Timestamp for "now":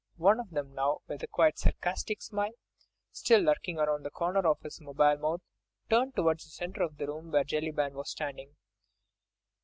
0.73-1.01